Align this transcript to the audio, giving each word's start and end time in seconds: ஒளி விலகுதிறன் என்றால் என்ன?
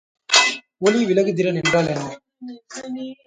ஒளி 0.81 1.05
விலகுதிறன் 1.05 1.55
என்றால் 1.55 1.87
என்ன? 1.87 2.07